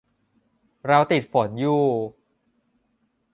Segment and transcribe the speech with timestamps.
[0.87, 1.81] เราติดฝนอยู่